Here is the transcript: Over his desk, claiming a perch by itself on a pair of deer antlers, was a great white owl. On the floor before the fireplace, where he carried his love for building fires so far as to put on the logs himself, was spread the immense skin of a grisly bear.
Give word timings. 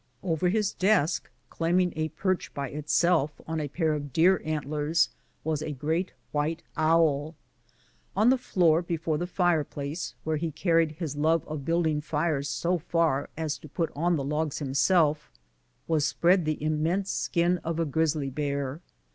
Over 0.23 0.49
his 0.49 0.73
desk, 0.73 1.29
claiming 1.51 1.93
a 1.95 2.09
perch 2.09 2.51
by 2.55 2.69
itself 2.69 3.39
on 3.45 3.59
a 3.61 3.67
pair 3.67 3.93
of 3.93 4.11
deer 4.11 4.41
antlers, 4.43 5.09
was 5.43 5.61
a 5.61 5.73
great 5.73 6.11
white 6.31 6.63
owl. 6.75 7.35
On 8.17 8.31
the 8.31 8.37
floor 8.39 8.81
before 8.81 9.19
the 9.19 9.27
fireplace, 9.27 10.15
where 10.23 10.37
he 10.37 10.49
carried 10.51 10.93
his 10.93 11.15
love 11.15 11.43
for 11.43 11.55
building 11.55 12.01
fires 12.01 12.49
so 12.49 12.79
far 12.79 13.29
as 13.37 13.59
to 13.59 13.69
put 13.69 13.91
on 13.95 14.15
the 14.15 14.23
logs 14.23 14.57
himself, 14.57 15.31
was 15.87 16.03
spread 16.03 16.45
the 16.45 16.63
immense 16.63 17.11
skin 17.11 17.59
of 17.59 17.79
a 17.79 17.85
grisly 17.85 18.31
bear. 18.31 18.81